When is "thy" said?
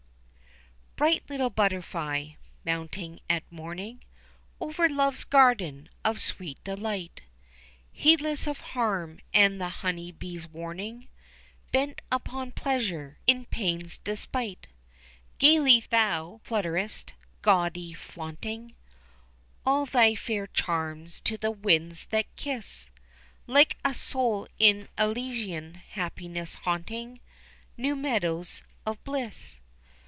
19.87-20.13